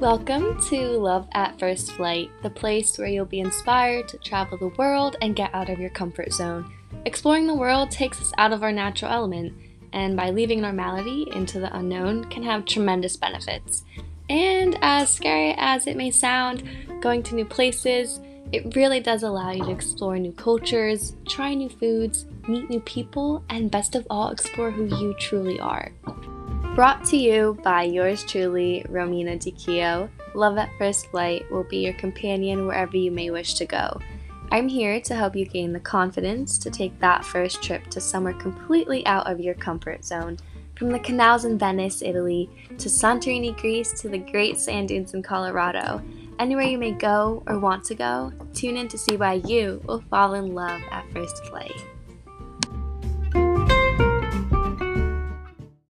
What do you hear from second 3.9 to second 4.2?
to